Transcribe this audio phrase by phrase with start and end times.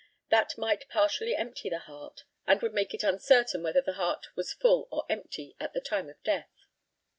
[0.29, 4.51] That might partially empty the heart, and would make it uncertain whether the heart was
[4.51, 6.65] full or empty at the time of death.